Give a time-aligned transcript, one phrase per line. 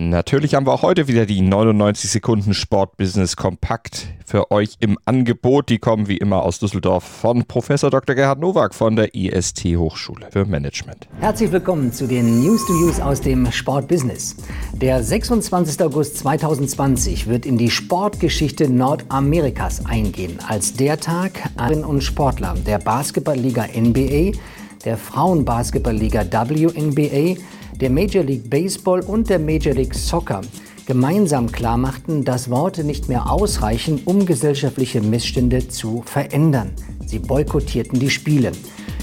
[0.00, 5.70] Natürlich haben wir auch heute wieder die 99 Sekunden Sportbusiness kompakt für euch im Angebot.
[5.70, 8.14] Die kommen wie immer aus Düsseldorf von Professor Dr.
[8.14, 11.08] Gerhard Nowak von der IST Hochschule für Management.
[11.18, 14.36] Herzlich willkommen zu den News to Use aus dem Sportbusiness.
[14.72, 15.82] Der 26.
[15.82, 22.78] August 2020 wird in die Sportgeschichte Nordamerikas eingehen, als der Tag an und Sportler der
[22.78, 24.38] Basketballliga NBA,
[24.84, 27.40] der Frauenbasketballliga WNBA,
[27.76, 30.40] der Major League Baseball und der Major League Soccer
[30.86, 36.72] gemeinsam klarmachten, dass Worte nicht mehr ausreichen, um gesellschaftliche Missstände zu verändern.
[37.04, 38.52] Sie boykottierten die Spiele.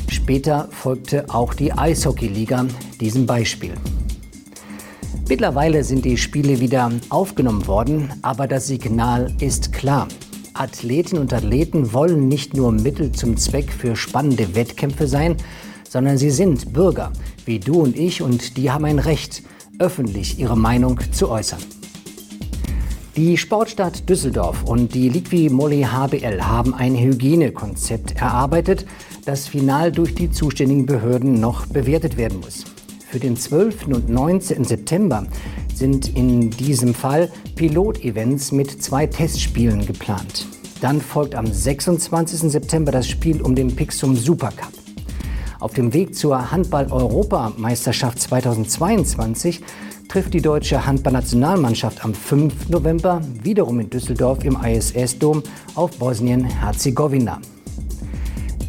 [0.10, 2.66] Später folgte auch die Eishockeyliga
[3.00, 3.74] diesem Beispiel.
[5.30, 10.08] Mittlerweile sind die Spiele wieder aufgenommen worden, aber das Signal ist klar.
[10.54, 15.36] Athletinnen und Athleten wollen nicht nur Mittel zum Zweck für spannende Wettkämpfe sein,
[15.96, 17.14] sondern sie sind Bürger,
[17.46, 19.44] wie du und ich, und die haben ein Recht,
[19.80, 21.62] öffentlich ihre Meinung zu äußern.
[23.16, 28.86] Die Sportstadt Düsseldorf und die Liqui Moly HBL haben ein Hygienekonzept erarbeitet,
[29.24, 32.66] das final durch die zuständigen Behörden noch bewertet werden muss.
[33.10, 33.88] Für den 12.
[33.88, 34.66] und 19.
[34.66, 35.26] September
[35.74, 40.46] sind in diesem Fall Pilotevents mit zwei Testspielen geplant.
[40.82, 42.52] Dann folgt am 26.
[42.52, 44.75] September das Spiel um den Pixum Supercup.
[45.66, 49.62] Auf dem Weg zur Handball-Europameisterschaft 2022
[50.08, 52.70] trifft die deutsche Handballnationalmannschaft am 5.
[52.70, 55.42] November wiederum in Düsseldorf im ISS-Dom
[55.74, 57.42] auf Bosnien-Herzegowina.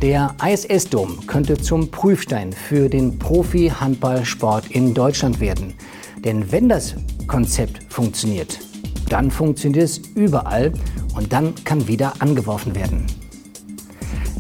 [0.01, 5.75] Der ISS-Dom könnte zum Prüfstein für den Profi-Handballsport in Deutschland werden.
[6.25, 6.95] Denn wenn das
[7.27, 8.59] Konzept funktioniert,
[9.11, 10.73] dann funktioniert es überall
[11.15, 13.05] und dann kann wieder angeworfen werden.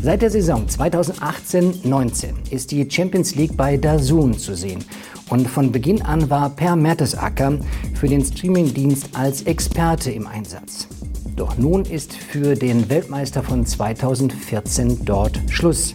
[0.02, 4.84] Seit der Saison 2018-19 ist die Champions League bei DAZN zu sehen.
[5.30, 7.58] Und von Beginn an war Per Mertesacker
[7.94, 10.86] für den Streamingdienst als Experte im Einsatz.
[11.34, 15.94] Doch nun ist für den Weltmeister von 2014 dort Schluss.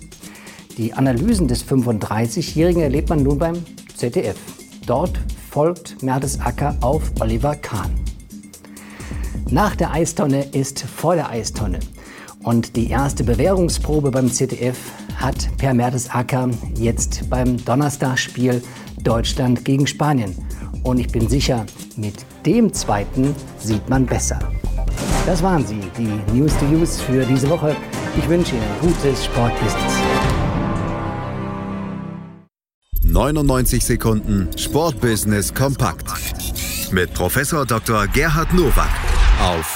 [0.77, 3.63] Die Analysen des 35-Jährigen erlebt man nun beim
[3.95, 4.37] ZDF.
[4.85, 7.91] Dort folgt Mertesacker auf Oliver Kahn.
[9.49, 11.79] Nach der Eistonne ist vor der Eistonne.
[12.43, 14.77] Und die erste Bewährungsprobe beim ZDF
[15.15, 18.61] hat Per Mertesacker jetzt beim Donnerstagspiel
[19.03, 20.35] Deutschland gegen Spanien.
[20.83, 21.65] Und ich bin sicher,
[21.95, 24.39] mit dem zweiten sieht man besser.
[25.27, 27.75] Das waren sie, die News to Use für diese Woche.
[28.17, 29.93] Ich wünsche Ihnen gutes Sportbusiness.
[33.03, 36.09] 99 Sekunden Sportbusiness kompakt
[36.91, 38.07] mit Professor Dr.
[38.07, 38.89] Gerhard Nowak
[39.39, 39.75] auf